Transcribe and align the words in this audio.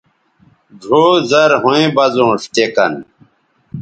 ڙھؤ 0.81 1.05
زرھویں 1.29 1.87
بزونݜ 1.95 2.41
تے 2.53 2.63
کن 2.75 2.93